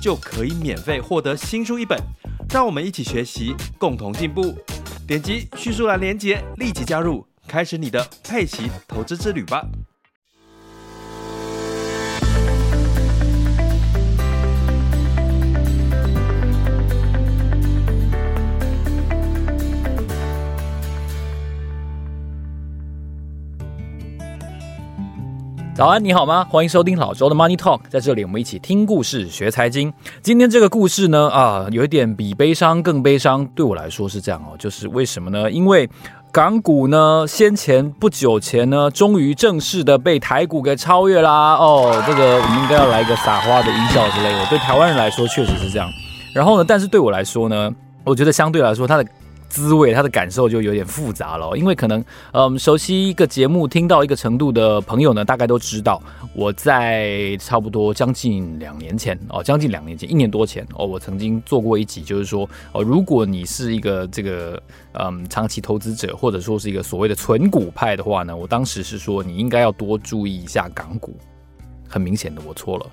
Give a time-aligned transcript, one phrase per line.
[0.00, 1.98] 就可以免费获得新书一本。
[2.50, 4.56] 让我们一起学习，共同进步。
[5.06, 7.26] 点击叙述栏连接，立即加入。
[7.46, 9.66] 开始你的佩奇投资之旅吧！
[25.78, 26.44] 早安，你好吗？
[26.50, 29.94] 欢迎收听老周的 Money Talk，在这里我们一起听故事学财经。
[30.22, 33.46] 今天这个故事呢，啊，有一点比悲伤更悲伤。
[33.54, 35.48] 对我来说是这样哦，就是为什么呢？
[35.48, 35.88] 因为
[36.32, 41.54] 港股呢，先前不久前呢，终于正式的被台股给超越啦！
[41.54, 44.44] 哦，这个我们应该要来一个撒花的音效之类的。
[44.46, 45.88] 对台湾人来说确实是这样。
[46.34, 49.06] 然后呢，但是对我来说呢，我觉得相对来说它的。
[49.48, 56.02] 滋味，他的感受就有点复杂了，因为可能，嗯，熟悉一个节目听到一个程度的朋友呢，大概都知道，
[56.34, 71.16] 我在差不多将近两年前哦，将近两年前，一年多前哦，我曾经做过一集，就是说哦，如果你是一个这个嗯长期投资者，或者说是一个所谓的存股派的话呢，我当时是说你应该要多注意一下港股，
[71.88, 72.86] 很明显的我错了。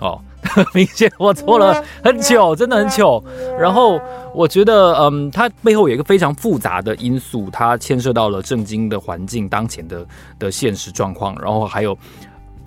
[0.00, 0.20] 哦，
[0.74, 3.22] 明显我错了很久，真的很久。
[3.58, 4.00] 然后
[4.34, 10.06] 我觉得，嗯，它背后有一个非常复杂的因素，它牵涉到了政经的环境当前的
[10.38, 11.96] 的现实状况，然后还有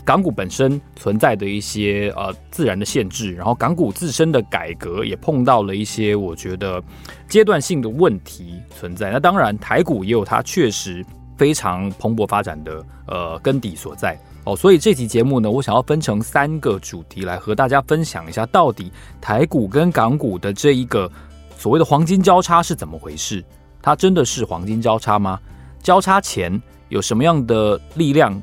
[0.04, 6.82] 港股本身存在的一些呃自然的限制，然后港股自身的改革也碰到了一些我觉得
[7.28, 9.12] 阶段性的问题存在。
[9.12, 11.06] 那当然，台股也有它确实
[11.38, 14.18] 非常蓬勃发展的呃根底所在。
[14.50, 21.10] 哦，所以这期节目呢，我想要分成三个主题来和大家分享一下，到底台股跟港股的这一个
[21.56, 23.46] 所谓的黄金交叉是怎么回事？
[23.80, 25.40] 它真的是黄金交叉吗？
[25.84, 28.42] 交叉前有什么样的力量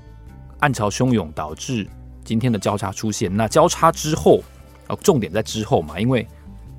[0.61, 1.85] 暗潮汹涌导致
[2.25, 3.35] 今天的交叉出现？
[3.37, 4.41] 那交叉之后，
[4.87, 6.25] 哦，重点在之后嘛，因为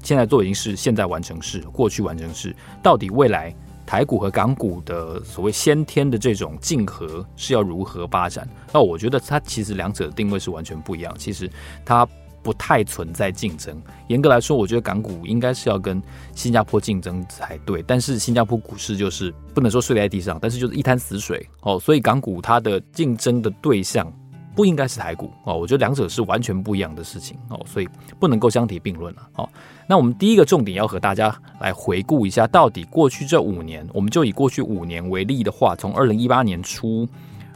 [0.04, 3.54] 现在都已经是现在完成式，过去完成式，到底未来？
[3.88, 8.48] 台股和港股的所谓先天的这种竞合是要如何发展？
[8.74, 11.16] 那我觉得它其实两者的定位是完全不一样。
[11.18, 11.50] 其实
[11.86, 12.06] 它
[12.44, 13.82] 不太存在竞争。
[14.08, 16.04] 严格来说，我觉得港股应该是要跟
[16.36, 17.82] 新加坡竞争才对。
[17.88, 21.80] 但是新加坡股市就是不能说睡在地上，但是就是一滩死水哦。
[21.80, 24.12] 所以港股它的竞争的对象
[24.58, 25.56] 不应该是台股哦。
[25.56, 27.88] 我觉得两者是完全不一样的事情哦，所以
[28.20, 29.48] 不能够相提并论了哦。
[29.88, 37.08] 那我们第一个重点要和大家来回顾一下，到底过去这五年，我们就以过去五年为例的话，从二零一八年初，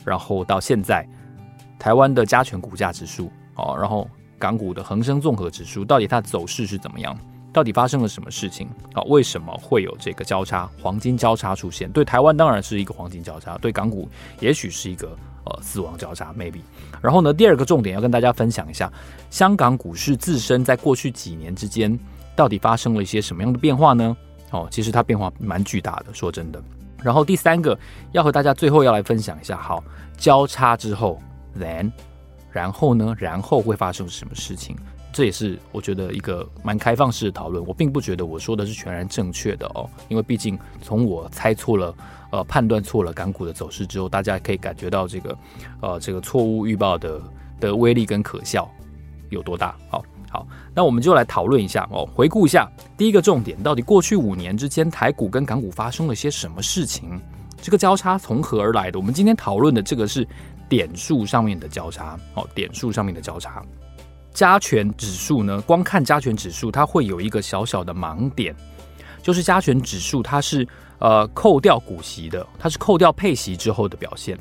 [0.06, 1.04] 然后到现在，
[1.80, 4.08] 台湾的加权股价指数，哦，然后
[4.38, 7.18] 港股的恒生综合指数，到底它走势是怎么样？
[7.54, 8.68] 到底发生了什么事情？
[8.94, 11.92] 啊，为什么会有这个交叉黄金交叉出现？
[11.92, 16.62] 对台湾当然是一个黄金交叉，对港股也许是一个呃死亡交叉，maybe。
[17.02, 18.92] 然后呢，第二个重点要跟大家分享一下，
[19.30, 21.98] 香港股市自身在过去几年之间。
[22.34, 24.16] 到底发生了一些什么样的变化呢？
[24.52, 26.64] 哦，其实它变化蛮巨大的，说真的。
[27.04, 27.78] 然后第三个
[28.14, 29.84] 要和大家最后要来分享一下，好，
[30.18, 31.22] 交叉之后
[31.60, 31.92] ，then，
[32.50, 34.78] 然后呢，然后会发生什么事情？
[35.14, 37.66] 这也是我觉得一个蛮开放式的讨论。
[37.66, 41.96] 我并不觉得我说的是全然正确的哦，因为毕竟从我猜错了，
[42.32, 45.38] 呃，判断错了港股的走势之后，大家可以感觉到这个，
[45.82, 47.22] 呃，这个错误预报的
[47.60, 48.70] 的威力跟可笑
[49.30, 49.76] 有多大。
[49.90, 50.04] 好。
[50.34, 57.20] 好，那我们就来讨论一下哦，回顾一下第一个重点，到底过去五年之间台股跟港股发生了些什么事情？
[57.62, 58.98] 这个交叉从何而来的？
[58.98, 60.26] 我们今天讨论的这个是
[60.70, 63.62] 点数上面的交叉，哦，点数上面的交叉。
[64.34, 68.56] 加权指数呢，光看加权指数，它会有一个小小的盲点，
[69.22, 70.68] 就是加权指数它是
[71.00, 74.38] 呃扣掉股息的，它是扣掉配息之后的表现。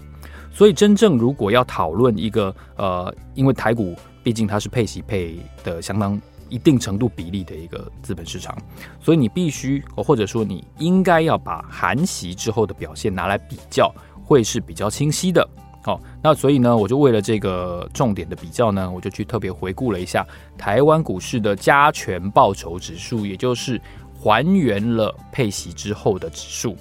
[0.53, 3.97] 所以真正如果要讨论一个呃，因为台股。
[4.23, 6.20] 毕竟它是配息配的相当
[6.50, 8.55] 一定程度比例的一个资本市场，
[9.00, 13.91] 所以你必须或者说你应该要把含息之后的表现拿来比较，
[14.23, 15.49] 会是比较清晰的。
[15.82, 20.27] 好，那所以呢，我就为了这个重点的比较呢，我就去特别回顾了一下
[20.59, 23.81] 台湾股市的加权报酬指数，也就是
[24.15, 26.77] 还原了配息之后的指数。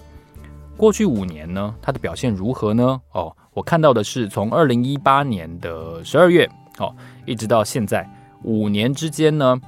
[0.75, 3.01] 过去五年呢，它的表现如何呢？
[3.13, 6.49] 哦，我看到的是从二零一八年的十二月。
[6.77, 6.95] 哦，
[7.25, 8.09] 一直到现在
[8.43, 9.59] 五年之间呢，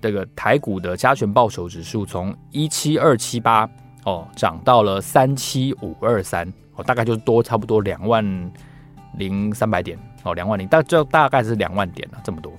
[0.00, 3.68] 这个台股的加权报酬指数从一七二七八
[4.04, 8.24] 哦涨到了三七五二三哦，大概就多差不多两万
[9.16, 12.52] 零三百点哦，两万零大就大概是两万点了，这么多。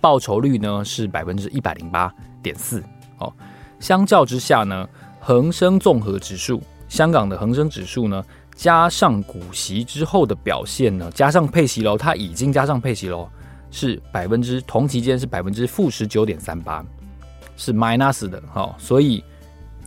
[0.00, 2.12] 报酬率呢是百分之一百零八
[2.42, 2.82] 点四
[3.18, 3.32] 哦，
[3.80, 4.88] 相较之下呢，
[5.20, 8.24] 恒生综合指数，香港的恒生指数呢，
[8.54, 13.28] 加上股息之后的表现呢，加上配息喽，它已经加上配息喽。
[13.70, 16.82] 是百分之同期间是百分之负十九点三八，
[17.54, 19.22] 是 minus 的、哦，所以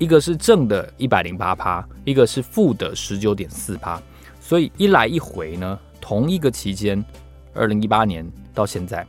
[0.01, 4.01] 一个是正的一百零八趴，一个是负的十九点四趴，
[4.39, 7.05] 所以一来一回呢，同一个期间，
[7.53, 9.05] 二零一八年到现在，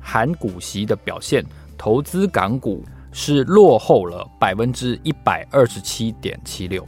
[0.00, 1.44] 含股息的表现，
[1.76, 6.86] 投资港股是落后了百分之一百二十七点七六。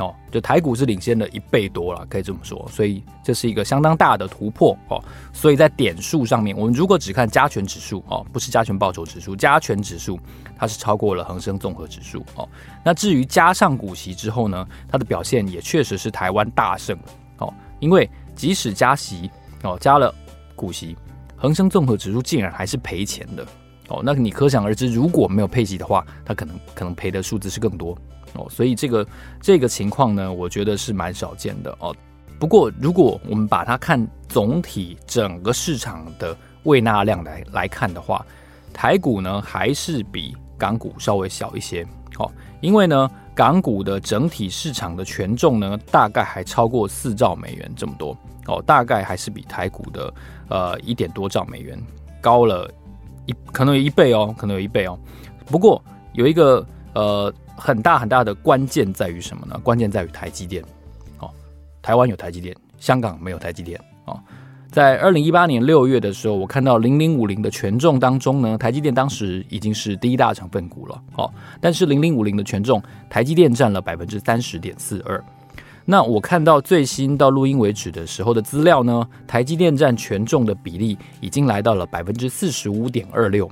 [0.00, 5.00] 哦，就台股是领先了一倍多了，可以这么说，所以这是一个相当大的突破哦。
[5.32, 10.18] 所以在点数上面，我们如果只看加权指数哦，不是加权报酬指数，加权指数
[10.58, 12.48] 它是超过了恒生综合指数哦。
[12.84, 16.98] 那至于加上股息之后呢，它的表现也确实是台湾大胜
[17.38, 19.30] 哦，因为即使加息
[19.62, 20.12] 哦，加了
[20.56, 20.96] 股息，
[21.36, 23.46] 恒生综合指数竟然还是赔钱的
[23.86, 24.02] 哦。
[24.04, 27.96] 那你可想而知，如果没有配息的话，它可能可能赔的数字是更多。
[28.34, 29.06] 哦，所以这个
[29.40, 31.94] 这个情况呢，我觉得是蛮少见的哦。
[32.38, 38.24] 不过，如果我们把它看总体整个市场的胃纳量来来看的话，
[38.72, 41.86] 台股呢还是比港股稍微小一些。
[42.18, 48.16] 哦，因为呢，港股的整体市场的权重呢，大概还超过四兆美元这么多。
[48.46, 50.14] 哦，大概还是比台股的
[50.48, 51.76] 呃一点多兆美元
[52.20, 52.70] 高了
[53.26, 54.98] 一，可能有一倍哦，可能有一倍哦。
[55.46, 55.82] 不过
[56.12, 57.32] 有一个呃。
[57.56, 59.56] 很大很大的关键在于什么呢？
[59.62, 60.60] 关键在于台积电。
[61.20, 61.30] 哦，
[61.80, 63.80] 台湾有台积电，香港没有台积电。
[64.06, 64.18] 哦，
[64.72, 71.00] 在二零一八年六月的时候，我看到零零五零的权重当中呢，台积电当时已经是第一大成分股了。
[71.14, 75.24] 哦，但是零零五零的权重，台积电占了百分之三十点四二。
[75.84, 83.48] 那我看到最新到录音为止的时候的资料呢，台积电占权重的比例已经来到了百分之四十五点二六。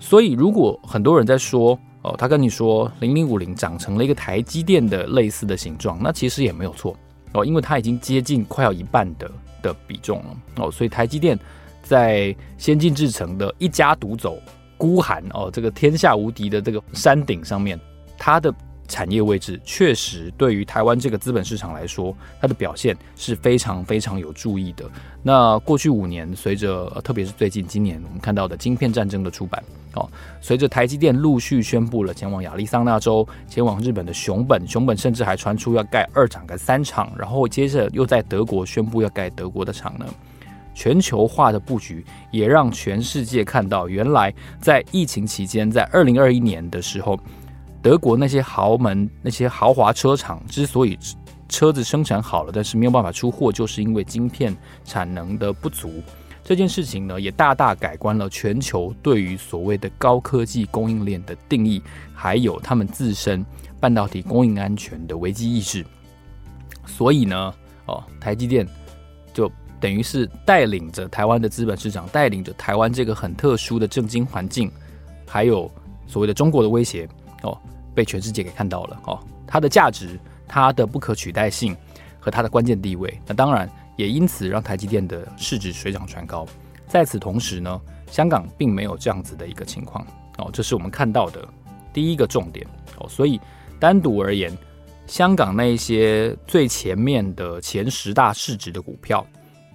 [0.00, 6.96] 所以，如果很多人在说，哦，他跟你说零零五零长成了一个台积电的类似的形状，那其实也没有错
[7.32, 9.30] 哦，因为它已经接近快要一半的
[9.62, 11.38] 的比重了哦，所以台积电
[11.82, 14.40] 在先进制程的一家独走
[14.76, 17.78] 孤寒哦，这个天下无敌的这个山顶上面，
[18.16, 18.54] 它的。
[18.88, 24.84] 产业位置确实对于台湾这个资本市场来说，它的表现是非常非常有助益的。
[25.22, 29.62] 那过去五年，随着特别是最近今年我们看到的《晶片战争》的出版，
[29.94, 40.06] 哦，随着台积电陆续宣布了前往亚利桑那州、前往日本的熊本，熊本甚至还传出要盖二厂、盖三厂，然后接着又在德国宣布要盖德国的厂呢。
[40.74, 47.18] 全球化的布局也让全世界看到，原来在疫情期间，在二零二一年的时候。
[47.82, 50.98] 德国那些豪门、那些豪华车厂之所以
[51.48, 54.54] 车子生产好了，但是没有办法出货，就是因为晶片
[54.84, 56.02] 产能的不足。
[56.42, 61.82] 这件事情呢，也大大改观了全球对于所谓的高科技供应链的定义，
[62.14, 63.44] 还有他们自身
[63.78, 65.84] 半导体供应安全的危机意识。
[66.86, 67.54] 所以呢，
[67.86, 68.66] 哦，台积电
[69.32, 74.72] 就等于是带领着台湾的资本市场，带领着台湾这个很特殊的政经环境，
[75.26, 75.70] 还有
[76.06, 77.06] 所谓的中国的威胁。
[77.42, 77.56] 哦，
[77.98, 81.76] 被全世界给看到了哦，它的价值、它的不可取代性
[82.20, 86.46] 和它的关键地位，那当然也因此让台积电的市值水涨船高。
[86.86, 91.44] 在此同时呢，香港并没有这样子的一个情况哦，这是我们看到的
[91.92, 92.64] 第一个重点
[92.98, 93.08] 哦。
[93.08, 93.40] 所以
[93.80, 94.56] 单独而言，
[95.08, 99.26] 香港那一些最前面的前十大市值的股票，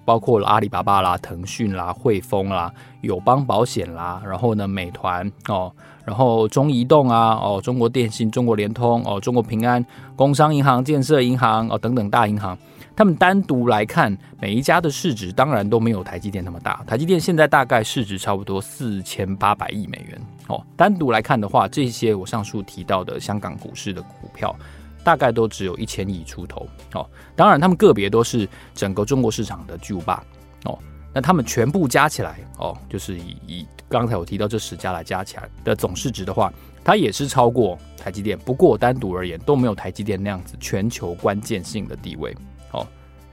[0.06, 5.70] 包括了阿里巴巴啦、腾讯啦、汇丰啦、友邦保险啦，然后呢，美团哦。
[6.04, 9.84] 然后中移动啊，哦，中国电信、中国联通，哦，中国平安、
[10.14, 12.56] 工商银行、建设银行，哦，等等大银行，
[12.94, 16.84] 他们单独来看，每一家的市值当然都没有台积电那么大。
[16.86, 24.54] 台积电现在大概市值差不多四千八百亿美元，哦，单独来看的话，这些我上述提到的香港股市的股票，
[25.02, 30.22] 大概都只有一千亿出头，哦，当然他们个别都是整个中国市场的巨无霸，
[30.64, 30.78] 哦。
[31.14, 36.52] 那他们全部加起来哦，就是以以刚才我提到这十家来加起来的总市值的话，
[36.82, 38.36] 它也是超过台积电。
[38.36, 42.36] 不过单独而言都没有台积电那样子全球关键性的地位
[42.72, 42.84] 哦。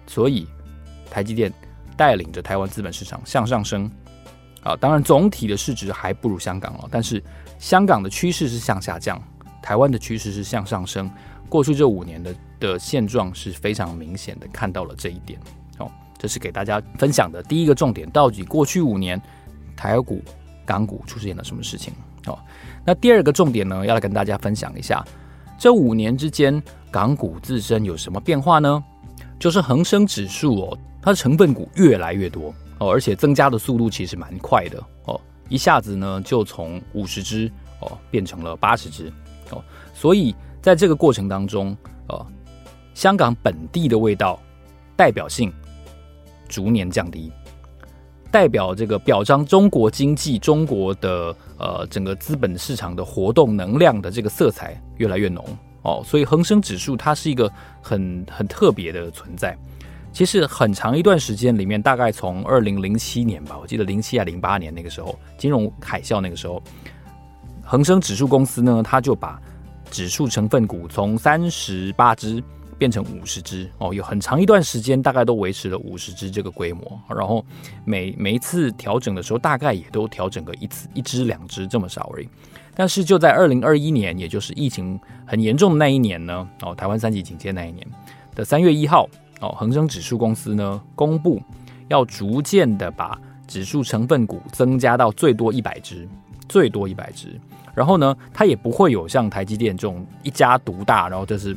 [0.05, 0.47] 所以
[1.09, 1.51] 台积电
[1.97, 3.89] 带领着台湾资本市场向上升
[4.61, 4.75] 啊。
[4.75, 7.23] 当然总体的市值还不如香港哦，但是
[7.57, 9.19] 香港的趋势是向下降，
[9.61, 11.09] 台湾的趋势是向上升。
[11.49, 15.39] 过去这五年的的现状是非常明显的，看到了这一点。
[16.21, 18.07] 这是给大家分享的第一个重点。
[18.11, 19.19] 到底过去五年
[19.75, 20.21] 台股
[20.63, 21.91] 港股出现了什么事情？
[22.27, 22.37] 哦，
[22.85, 25.03] 那第二个重点呢，要来跟大家分享一下，
[25.57, 26.61] 这五年之间
[26.91, 28.83] 港股自身有什么变化呢？
[29.39, 39.11] 就是恒生指数哦，它的成分股越来越多哦，而且增加的速度其实蛮快的哦，一下子呢就从五十只哦变成了八十只
[39.49, 39.59] 哦，
[39.95, 41.75] 所以在这个过程当中，
[42.09, 42.23] 哦，
[42.93, 44.39] 香港本地的味道
[44.95, 45.51] 代表性
[46.51, 47.31] 逐年降低。
[48.29, 55.43] 代表这个表彰中国经济、中国的呃整个资本市场的活动能量的这个色彩越来越浓
[55.81, 59.57] 哦，所以恒生指数它是一个很很特别的存在。
[60.13, 66.63] 其实很长一段时间里面，大概从二零零七年吧，我记得零七啊零八年那个时候，金融海啸那个时候，
[67.63, 69.41] 恒生指数公司呢，它就把
[69.89, 72.41] 指数成分股从三十八只。
[72.81, 76.99] 变成五十只哦，有很长一段时间，大概都维持了五十只这个规模。
[77.07, 77.45] 然后
[77.85, 82.27] 每每一次调整的时候，大概也都调整个一次一只两只这么少而已。
[82.73, 87.85] 但是就在二零二一年，也就是疫情很严重的那一年呢，哦，台湾三级警戒那一年
[88.33, 89.07] 的三月一号，
[89.41, 91.39] 哦，恒生指数公司呢公布
[91.87, 93.15] 要逐渐的把
[93.47, 96.09] 指数成分股增加到最多一百只，
[96.49, 97.39] 最多一百只。
[97.75, 101.55] 然后呢，它也不会有像台积电这种一家独大，然后就是。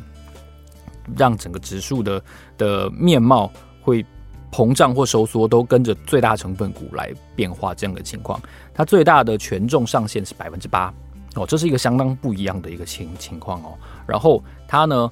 [1.16, 2.22] 让整个指数的
[2.56, 4.04] 的面貌会
[4.50, 8.40] 膨胀或收缩，都跟着最大成分股来变化这样的情况。
[8.72, 10.92] 它最大的权重上限是百分之八
[11.34, 13.74] 哦，这是一个相当不一样的一个情情况哦。
[14.06, 15.10] 然后它呢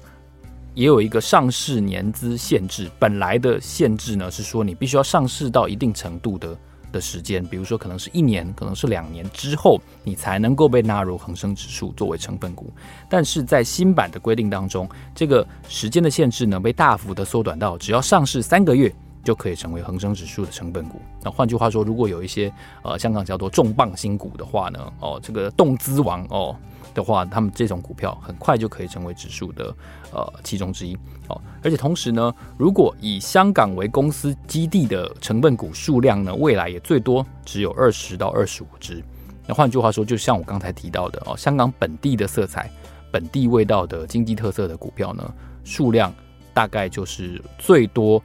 [0.73, 6.57] 也有一个上市年资限制，本来的限制呢是说你必须要上市到一定程度的。
[6.93, 12.71] 的时间，比如说可能是一年，可能是两年之后，你才能够被纳入恒生指数作为成分股。
[13.09, 21.01] 但是在新版的规定当中，这个时间的限制能，被大幅的缩短到只要上市三个月就可以成为恒生指数的成分股。
[21.21, 22.51] 那换句话说，如果有一些
[22.83, 26.55] 呃香港叫做重磅新股的话呢，哦，这个动资王哦。
[26.93, 29.75] 的话，他们这种股票很快就可以成为指数的
[30.11, 30.95] 呃其中之一
[31.27, 31.41] 哦。
[31.63, 39.03] 而且同时呢，如果以香港为公司基地的成分股数量呢，未来也最多只有二十到二十五只。
[39.47, 42.69] 那换句话说，就像我刚才提到的哦，香港本地的色彩、
[43.11, 46.13] 本地味道的经济特色的股票呢，数量
[46.53, 48.21] 大概就是最多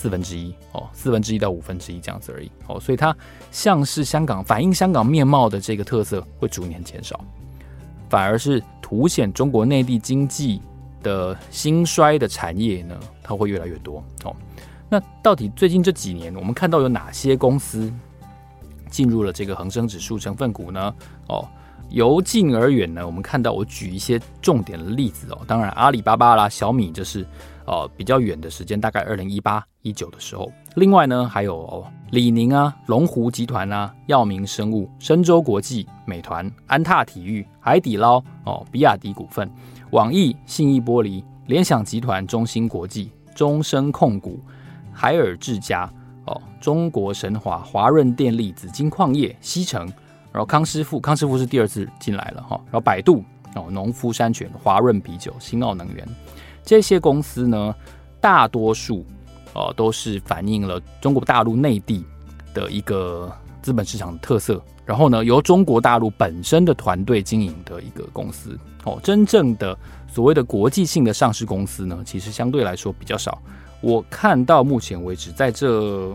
[0.00, 2.80] 四分之一哦，四分之一到五分之一这样子而已哦。
[2.80, 3.14] 所以它
[3.50, 7.22] 像是香港反映香港面貌的这个特色会逐年减少。
[8.08, 10.62] 反而是凸显中国内地经济
[11.02, 14.34] 的兴衰的产业呢，它会越来越多哦。
[14.88, 17.92] 那到底最近这几年，我们看到有哪些公司
[18.88, 20.94] 进入了这个恒生指数成分股呢？
[21.28, 21.46] 哦，
[21.90, 25.38] 由近而远呢，我们看到我举一些重点的例子哦。
[25.46, 27.26] 当然，阿里巴巴啦、小米这是。
[27.70, 30.50] 呃，比较远的时间，大概二零一八一九的时候。
[30.74, 39.48] 另外呢，还有、哦、李宁啊、龙湖集团啊、药明生物、申洲国际、美团、安踏体育、海底捞、哦、比亚迪股份、
[39.92, 44.40] 网易、信义玻璃、联想集团、中芯国际、中升控股、
[44.92, 45.88] 海尔智家、
[46.24, 49.86] 哦、中国神华、华润电力、紫金矿业、西城，
[50.32, 53.22] 然后康师傅，康师傅是第二次进来了哈、哦，然后百度、
[53.54, 56.04] 哦、农夫山泉、华润啤酒、新奥能源。
[56.64, 57.74] 这些公司呢，
[58.20, 59.04] 大多数
[59.54, 62.04] 哦、呃、都是反映了中国大陆内地
[62.54, 63.30] 的一个
[63.62, 68.98] 资本市场的特色，然后呢，由中国大陆本身的团队经营的一个公司哦。
[69.02, 69.76] 真正的
[70.08, 73.40] 所谓的国际性的上市公司呢，其实相对来说比较少。
[73.80, 76.14] 我看到目前为止，在这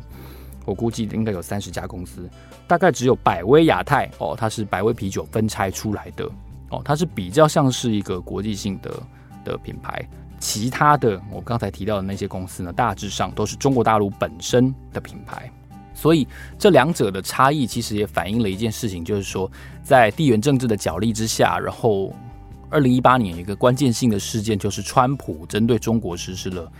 [0.65, 2.29] 我估计应该有三十家公司，
[2.67, 6.29] 大概只有百威亚太哦，它是百威啤酒分拆出来的
[6.69, 8.91] 哦，它是比较像是一个国际性的
[9.43, 10.07] 的品牌。
[10.45, 15.51] 其他的，我刚才提到的那些公司呢，大致上都是中国大陆本身的品牌，
[15.91, 16.27] 所以
[16.59, 22.13] 这两者的差异其实也反映了一件事情，就是说，在地缘政治的角力之下，然后
[22.69, 26.71] 二零一八年一个关键性的事件，就是川普针对中国实施了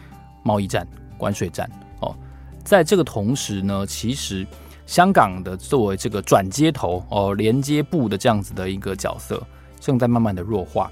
[0.43, 1.67] 贸易战、关税战。
[2.01, 2.15] 哦，
[2.63, 4.45] 在这个同时呢，其实
[4.86, 9.41] 香港的作为这个转接头哦、连接部的这样子的一个角色，
[9.79, 10.91] 正在慢慢的弱化。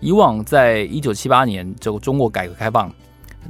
[0.00, 2.92] 以往在一九七八年这个中国改革开放，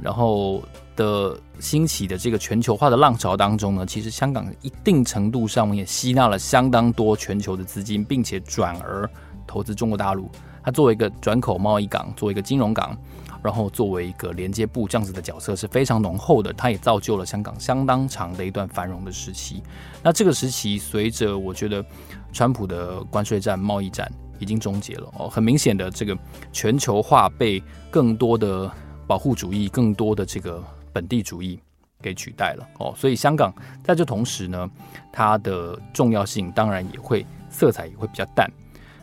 [0.01, 0.63] 然后
[0.95, 9.09] 的兴起的这个全球化的浪潮当中呢，其实香港一定程度上也吸纳了相当多全球的资金，并且转而
[9.45, 10.29] 投资中国大陆。
[10.63, 12.97] 它作为一个转口贸易港，作为一个金融港，
[13.41, 16.51] 然后作为一个连接部这样子的角色是非常浓厚的。
[16.53, 19.61] 它也造就了香港相当长的一段繁荣的时期。
[20.03, 21.85] 那这个时期随着我觉得
[22.33, 24.11] 川普的关税战、贸易战。
[24.39, 26.17] 已经终结了哦，很明显的，这个
[26.51, 28.71] 全球化被更多的
[29.05, 31.59] 保护主义、更多的这个本地主义
[32.01, 32.93] 给取代了哦。
[32.97, 33.53] 所以香港
[33.83, 34.69] 在这同时呢，
[35.11, 38.51] 它的重要性当然也会色彩也会比较淡。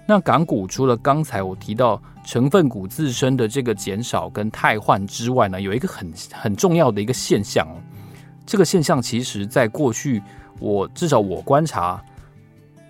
[0.07, 7.81] 那港股除了刚才我提到成分股自身的这个减少跟汰换之外呢，有一个很很重要的一个现象哦。
[8.45, 10.23] 这个现象其实在过去
[10.61, 12.05] 我至少我观察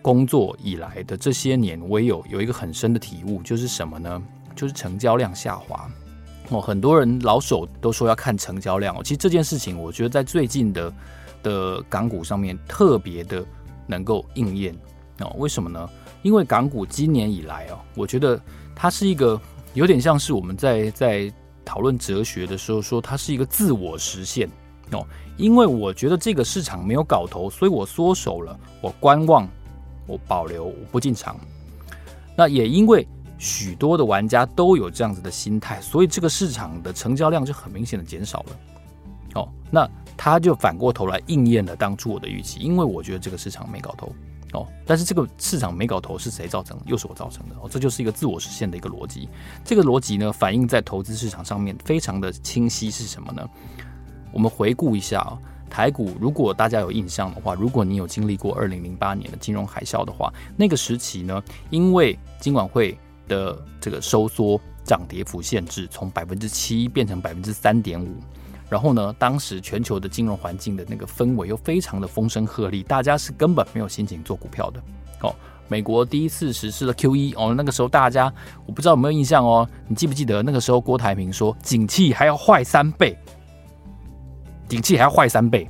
[0.05, 4.23] 工作以来的这些年，我也有有一个很深的体悟，就是什么呢？
[4.55, 5.91] 就是成交量下滑
[6.51, 6.61] 哦。
[6.61, 9.01] 很多人老手都说要看成交量哦。
[9.03, 10.93] 其实这件事情，我觉得在最近的
[11.43, 13.43] 的港股上面特别的
[13.87, 14.77] 能够应验
[15.21, 15.35] 哦。
[15.39, 15.89] 为什么呢？
[16.21, 18.39] 因为港股今年以来哦，我觉得
[18.77, 19.41] 它是一个
[19.73, 21.33] 有点像是我们在在
[21.65, 24.47] 讨论哲学的时候说，它是一个自我实现
[24.93, 25.03] 哦。
[25.39, 29.49] 因为我觉得这个市场没有搞头，所以我缩手了，我观望，
[30.07, 31.39] 我保留，我不进场。
[32.37, 33.07] 那也因为
[33.39, 38.57] 许多的玩家都有这样子的心态，所以这个市场的成交量就很明显的减少了。
[39.35, 44.13] 哦，那他就反过头来应验了当初我的预期，因为我觉得这个市场没搞头。
[44.53, 46.85] 哦，但是这个市场没搞头是谁造成的？
[46.87, 49.29] 又是我造成的哦，这就是一个自我实现的一个逻辑。
[49.65, 52.89] 这个逻辑呢，反映在投资市场上面非常的清晰。
[52.89, 53.45] 是什么呢？
[54.33, 55.39] 我们回顾一下啊，
[55.75, 68.09] 台股，如果大家有印象的话，如果你有经历过二零零八年的金融海啸的话，那个时期呢，因为金管会的这个收缩涨跌幅限制，从百分之七变成百分之三点五。
[68.69, 74.81] 然后呢，当时全球的金融环境的那个氛围又非常的风声鹤唳，大家是根本没有心情做股票的。
[75.23, 75.35] 哦，
[75.67, 78.33] 美国第一次实施了 QE，哦，那个时候大家
[78.65, 83.19] 我不知道有没有印象哦，你记不记得那个时候郭台铭说，景气还要坏三倍，
[84.75, 85.69] 景气还要坏三倍，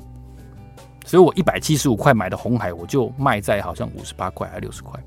[1.05, 4.99] 所以我一百七十五块买的红海，我就卖在好像五十八块还是六十块，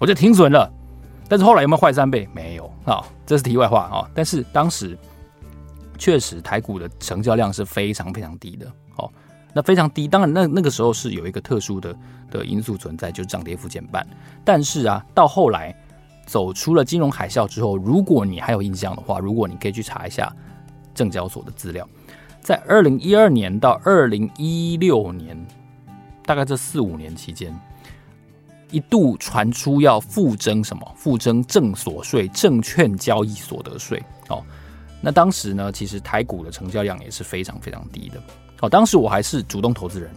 [0.00, 0.70] 我就停损了。
[1.28, 2.28] 但是后来有没有坏三倍？
[2.34, 4.10] 没有啊，这是题外话啊，哦。
[4.14, 4.98] 但是当时。
[6.02, 8.66] 确实，台股的成交量是非常非常低的。
[8.96, 9.12] 哦，
[9.52, 11.94] 那非常低，当然那那个时候是有一个特殊的
[12.30, 14.06] 的因素存在，就是涨跌幅减半。
[14.42, 15.76] 但是啊，到后来
[16.24, 20.34] 走出了金融海啸之后，如果你还有印象的话，如果你可以去查一下
[20.94, 21.86] 证交所的资料，
[22.40, 25.36] 在二零一二年到二零一六年，
[26.24, 27.54] 大概这四五年期间，
[28.70, 30.92] 一度传出要复征什么？
[30.96, 34.02] 复征证所税、证券交易所得税。
[34.28, 34.42] 哦。
[35.02, 38.20] 那当时呢，其实台股的成交量也是非常非常低的。
[38.60, 40.10] 哦，当时我还是主动投资人。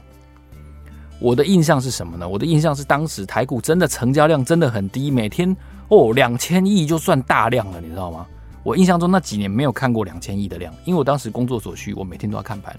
[1.19, 2.27] 我的印象是什么呢？
[2.27, 5.55] 我的印象是当时台股真的成交量真的很低，每天
[5.87, 8.27] 哦两千亿就算大量了，你知道吗？
[8.63, 12.75] 我印象中那几年没有看过两千亿的量，因为我当时工作所需，我每天都要看盘。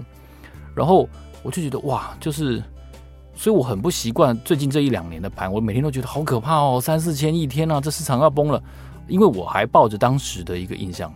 [0.75, 1.07] 然后
[1.43, 2.61] 我就觉得哇，就是，
[3.33, 8.61] 所以我很不习惯最近这一两年的盘，我每天都觉得好可怕哦，三四千亿，天呐，这市场要崩了。
[9.07, 11.13] 因为我还抱着当时的一个印象。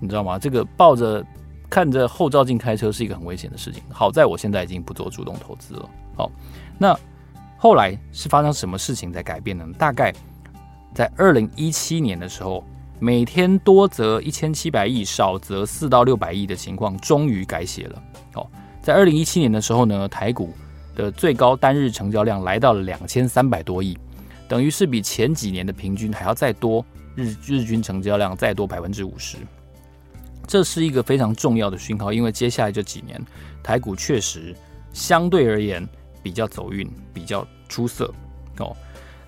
[0.00, 0.38] 你知道吗？
[0.38, 1.24] 这个抱着
[1.70, 3.82] 看着后照镜开车是一个很危险的事情。
[3.88, 5.88] 好在我现在已经不做主动投资了。
[6.16, 6.30] 好，
[6.76, 6.98] 那
[7.56, 9.64] 后来是发生什么事情在改变呢？
[9.78, 10.12] 大概
[10.92, 12.62] 在二零一七年的时候，
[12.98, 18.02] 每天多则一千七百亿，少则四到六百亿的情况终于改写了。
[18.34, 18.46] 哦，
[18.80, 20.54] 在二零一七年的时候呢，台股
[20.94, 23.98] 的最高单日成交量来到了两千三百多亿，
[24.48, 29.36] 等于是比前几年的平均还要再多，日日均成交量再多百分之五十。
[30.46, 33.20] 这是一个非常重要的讯号，因为接下来这几年
[33.62, 34.56] 台股确实
[34.92, 35.86] 相对而言
[36.22, 38.10] 比较走运，比较出色
[38.58, 38.74] 哦。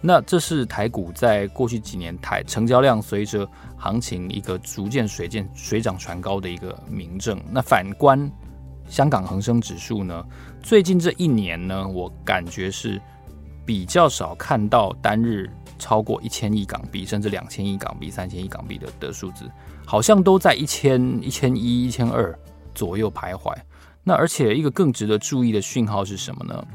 [0.00, 7.40] 那这是台股在过去几年台成交量随着行情一个逐渐水渐水涨船高的一个明证。
[7.50, 8.30] 那反观
[8.88, 10.24] 香港恒生指数呢，
[10.62, 13.00] 最近这一年呢，我感觉是
[13.66, 19.50] 比较少看到单日超过一千亿港币，甚至两千亿港币、三千亿港币的的数字。
[19.84, 22.38] 好像都在一千、一千一、一千二
[22.74, 23.54] 左右徘徊。
[24.04, 26.66] 那而且一个更值得注意的讯号是什么呢？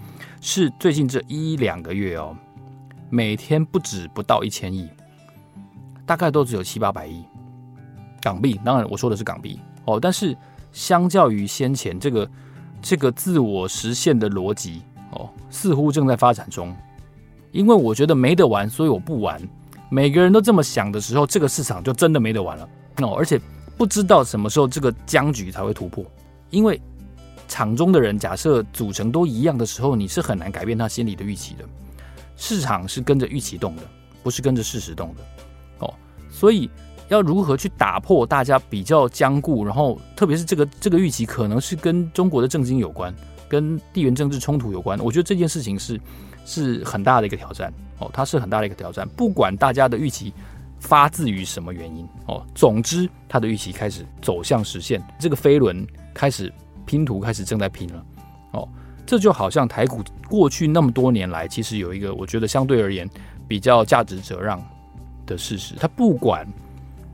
[0.42, 2.36] 是最近这一两个月哦，
[3.14, 4.90] 每天不止不到一千亿，
[6.04, 7.24] 大概都只有七八百亿
[8.20, 8.60] 港币。
[8.66, 10.36] 当然我说的是港币哦，但是
[10.72, 12.28] 相较于先前这个
[12.82, 16.76] 这个自我实现的逻辑哦，似乎正在发展中。
[17.52, 19.40] 因为我觉得没得玩，所以我不玩。
[19.92, 22.68] 每个人都这么想的时候，这个市场就真的没得玩了。
[23.04, 23.40] 哦，而且
[23.78, 26.04] 不知道什么时候这个僵局才会突破，
[26.50, 26.82] 因为
[27.48, 31.64] 场中的人假设组成都一样的时候，你是很难改变他心里的预期的。
[32.36, 33.82] 市场是跟着预期动的，
[34.22, 35.22] 不是跟着事实动的。
[35.80, 35.94] 哦，
[36.30, 36.70] 所以
[37.10, 43.14] 要如何去打破大家比较僵固，然后特别是这个这个预期可能是跟中国的政经有关，
[43.48, 46.00] 跟地缘政治冲突有关，我觉得这件事情是
[46.46, 47.74] 是很大的一个挑战。
[48.00, 50.34] 哦，它是很大的一个挑战，不管大家的预期。
[50.80, 52.46] 发自于什么原因哦？
[52.54, 56.52] 总之，他的预期开始走向实现，这个飞轮开始
[56.86, 58.06] 拼图开始正在拼了。
[58.52, 58.68] 哦，
[59.14, 63.08] 这就好像台股过去那么多年来，其实有一个我觉得相对而言
[63.48, 64.60] 比较价值折让
[65.28, 65.76] 的事实。
[65.80, 66.48] 它不管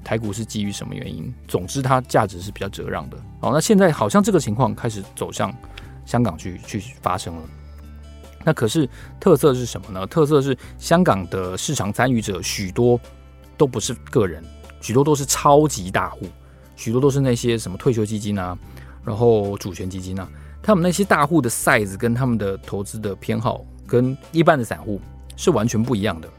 [0.02, 3.18] 台股是基于什么原因，总之它价值是比较折让的。
[3.42, 5.54] 哦，那现在好像这个情况开始走向
[6.06, 7.42] 香港去去发生了。
[8.46, 10.08] 那可是特色是什么呢？
[10.08, 12.98] 特色是香港的市场参与者许多
[13.58, 14.42] 都不是个人，
[14.80, 16.26] 许多都是超级大户，
[16.78, 18.58] 许多都是那些什么退休基金啊，
[19.04, 20.26] 然后主权基金啊，
[20.70, 25.02] 他们那些大户的 size 跟他们的投资的偏好跟一般的散户
[25.36, 26.30] 是完全不一样的。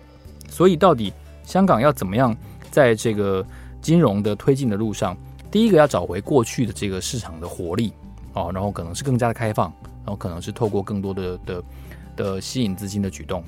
[0.49, 1.13] 所以到底
[1.43, 2.37] 香港要怎么样
[2.71, 3.45] 在这个
[3.83, 5.17] 金融的推进的路上，
[5.51, 7.93] 第一个要找回过去的这个市场的活力
[8.35, 11.65] 哦，然后可能是更加的开放，然后可能是透过更多的的。
[12.17, 13.43] 的吸引资金的举动，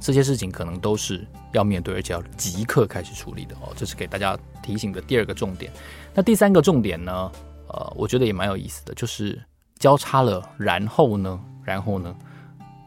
[0.00, 3.72] 这些事情可能都是要面对，而且要即刻开始处理的哦。
[3.76, 5.70] 这是给大家提醒的第二个重点。
[6.12, 7.30] 那第三个重点呢？
[7.68, 9.40] 呃，我觉得也蛮有意思的，就是
[9.80, 11.40] 交叉了，然后呢？
[11.64, 12.14] 然后呢？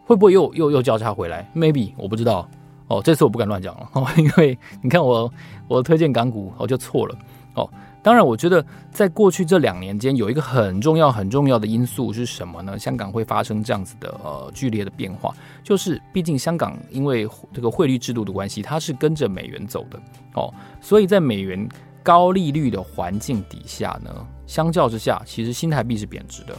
[0.05, 2.47] 会不会又又又交叉回来？Maybe 我不知道
[2.87, 3.01] 哦。
[3.03, 5.31] 这次我不敢乱讲了哦， 因为你看我
[5.67, 7.17] 我推荐港股我就错了
[7.55, 7.69] 哦。
[8.03, 12.77] 当然，我觉得在过去这两年间，有一个很重要、很重要的因素是什么呢？
[12.77, 19.97] 香港会发生这样子的呃剧烈的变化，就是毕竟香港因为这个汇率制度的关系，它是跟着美元走的
[20.35, 21.67] 哦，所以在美元
[22.03, 24.13] 高利率的环境底下呢，
[24.45, 26.53] 相较之下，其实新台币是贬值的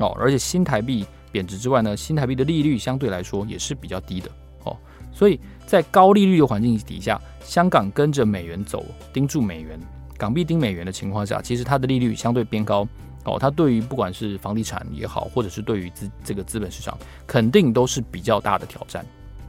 [0.00, 4.30] 哦，而且新台币贬值之外呢，新台币的利率相对来说也是比较低的
[4.64, 4.76] 哦，
[5.12, 9.78] 所以在高利率的环境底下，香港跟着美元走，盯住美元。
[10.18, 12.86] 港币盯美元的情况下，其实它的利率相对偏高
[13.24, 13.38] 哦。
[13.38, 19.02] 它对于不管是房地产也好，或者是对于资这个资本市场，肯定都是比较大的挑战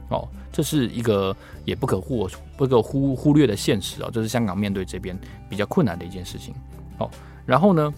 [0.08, 0.26] 哦。
[0.50, 1.36] 这是一个
[1.66, 4.08] 也不可忽不可忽忽略的现实啊。
[4.10, 5.14] 这是香港面对这边
[5.46, 6.54] 比较困难的一件事情
[6.96, 7.10] 哦。
[7.44, 7.92] 然后呢，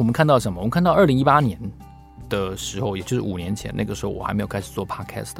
[0.00, 0.58] 我们看到什么？
[0.60, 1.60] 我们看到二零一八年
[2.26, 5.34] 的时候，也就是五年前，那个时候我还没有开始做 podcast。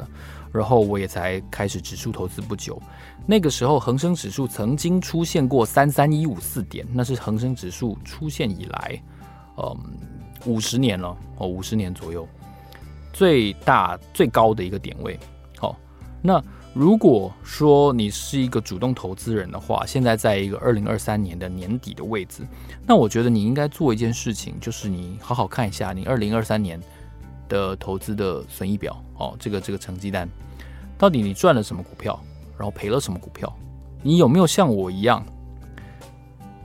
[0.53, 2.79] 然后我也才开始指数投资不久，
[3.25, 9.01] 那个时候恒生指数曾经出现过三三一五四点，那是恒生指数出现以来，
[9.57, 9.75] 嗯，
[10.45, 12.27] 五十年了哦，五十年左右
[13.11, 15.17] 最大最高的一个点位。
[15.57, 15.75] 好，
[16.21, 16.39] 那
[16.73, 22.43] 如果说你是一个主动投资人的话，现在在一个二零二三年的年底的位置，
[22.87, 26.79] 那我觉得你应该做一件事情，就是你好好看一下你二零二三年。
[27.51, 30.25] 的投资的损益表哦，这个这个成绩单，
[30.97, 32.17] 到底你赚了什么股票，
[32.57, 33.53] 然后赔了什么股票？
[34.01, 35.21] 你有没有像我一样，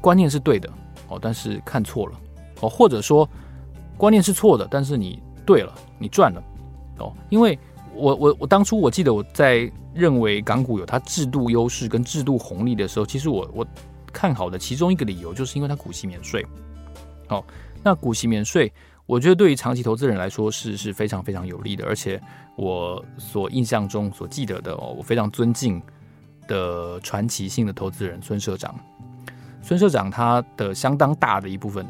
[0.01, 0.71] 观念是对的
[1.09, 2.21] 哦，但是看错了
[2.61, 3.29] 哦，或者说
[3.97, 6.41] 观念是错的，但是你对了，你赚了
[7.01, 7.13] 哦？
[7.31, 7.59] 因为
[7.97, 13.67] 我我我当初我记得我在认为港股有它制度优势跟制度红利的时候，其实我我
[14.13, 16.45] 看好的其中一个理由就是因为它股息免税
[17.29, 17.45] 哦，
[17.83, 18.73] 那股息免税。
[19.07, 22.21] 我觉得对于长期投资人来说是是非常非常有利的，而且
[22.57, 25.81] 我所印象中所记得的哦，我非常尊敬
[26.49, 28.75] 的传奇性的投资人孙社长，
[29.63, 31.87] 孙社长他的相当大的一部分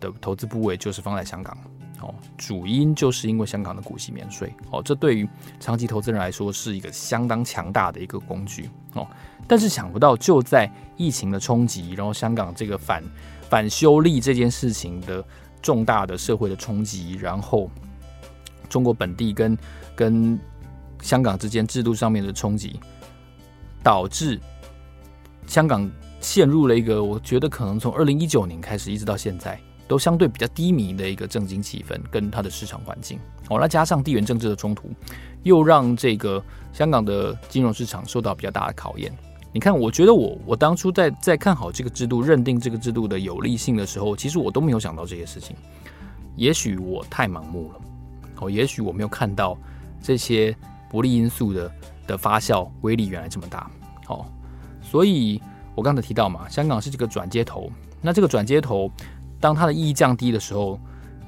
[0.00, 1.56] 的投资部位就是放在香港
[2.00, 5.28] 哦，主因就是因为香港的股息免税哦，这对于
[5.58, 9.06] 长期投资人来说是一个相当强大的一个工具哦，
[9.46, 13.02] 但是想不到就在疫情的冲击，然后香港这个反
[13.48, 15.24] 反修例这件事情的。
[15.62, 17.68] 重大的社会的冲击，然后
[18.68, 19.58] 中国本地跟
[19.96, 20.38] 跟
[21.02, 22.78] 香港之间制度上面的冲击，
[23.82, 24.40] 导致
[25.48, 33.18] 香港陷入了一个我觉得可能从二零一九年开始一直到现在都相对比较低迷的一个政经气氛跟它的市场环境。
[33.48, 34.90] 哦，那加上地缘政治的冲突，
[35.42, 39.12] 又让这个香港的金融市场受到比较大的考验。
[39.52, 45.56] 你看，我觉得我我当初在在看好这个制度、认定这个制度的有利性的时候，其实我都没有想到这些事情。
[46.34, 47.80] 也许我太盲目了，
[48.40, 49.56] 哦，也许我没有看到
[50.02, 50.54] 这些
[50.90, 51.72] 不利因素的
[52.06, 53.70] 的发酵威力原来这么大。
[54.08, 54.26] 哦，
[54.82, 55.40] 所以
[55.74, 57.70] 我刚才提到嘛，香港是这个转接头。
[58.02, 58.90] 那这个转接头，
[59.46, 60.76] 当它的意义降低的时候，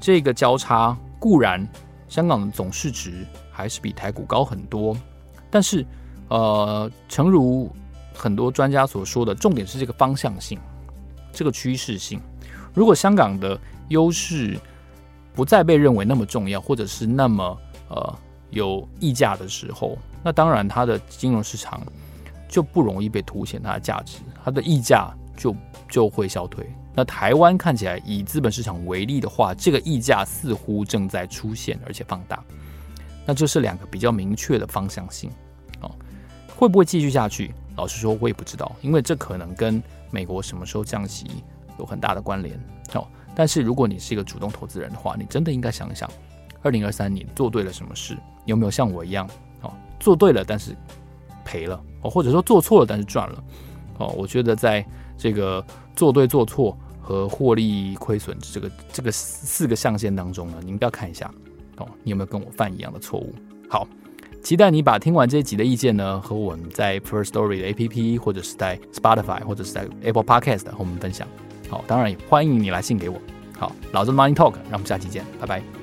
[0.01, 1.65] 这个交叉固然
[2.09, 4.97] 香港的总市值还是比台股高很多，
[5.49, 5.87] 但是
[6.29, 7.71] 呃，诚如。
[8.13, 10.59] 很多专家所说的重点是这个方向性，
[11.33, 12.21] 这个趋势性。
[12.75, 13.57] 如果香港的
[13.91, 14.59] 优势
[15.33, 17.57] 不再被认为那么重要，或者是那么
[17.89, 18.19] 呃
[18.51, 21.81] 有溢价的时候，那当然它的金融市场
[22.49, 25.55] 就不容易被凸显它的价值，它的溢价就
[25.89, 26.69] 就会消退。
[26.99, 32.43] 那台湾看起来以资本市场为例的话，这个溢价似乎正在出现而且放大，
[33.25, 35.31] 那这是两个比较明确的方向性
[35.81, 35.89] 哦，
[36.57, 37.55] 会不会继续下去？
[37.77, 39.81] 老实说，我也不知道，因为这可能跟
[40.11, 41.25] 美国什么时候降息
[41.79, 42.59] 有很大的关联。
[42.95, 46.11] 哦，但是如果你是一个主动投资人的话，你真的应该想一想，
[46.63, 48.19] 二零二三年做对了什么事？
[48.45, 49.25] 有没有像我一样，
[49.61, 50.77] 哦，做对了但是
[51.45, 53.45] 赔了，哦，或者说做错了但是赚了，
[53.99, 54.85] 哦，我觉得在
[55.17, 56.77] 这个做对做错
[57.09, 61.33] 和获利亏损这个这个四个象限当中呢，你们不要看一下，
[61.79, 63.35] 哦，你有没有跟我犯一样的错误？
[63.66, 63.88] 好。
[64.42, 71.27] 期待你把听完这一集的意见呢，和我们在 Firstory 的 APP，或者是在 Spotify，或者是在 Apple Podcast 和我们分享。
[71.68, 73.18] 好，当然也欢迎你来信给我。
[73.59, 75.78] 好，老子 Money Talk，让我们下期见，拜拜。